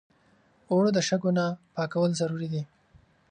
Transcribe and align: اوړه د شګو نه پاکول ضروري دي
اوړه 0.71 0.91
د 0.93 0.99
شګو 1.07 1.31
نه 1.37 1.45
پاکول 1.75 2.11
ضروري 2.19 2.47
دي 2.53 2.61